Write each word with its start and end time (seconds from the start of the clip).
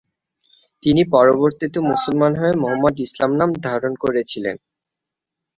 যিনি 0.83 1.03
পরবর্তীতে 1.13 1.79
মুসলমান 1.91 2.31
হয়ে 2.35 2.53
মোহাম্মদ 2.61 2.95
ইসলাম 3.05 3.31
নাম 3.39 3.49
ধারণ 3.65 3.93
করেছিলেন। 4.03 4.55